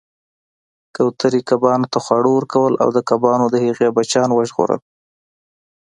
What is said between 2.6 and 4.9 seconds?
او کبانو د هغې بچیان وژغورل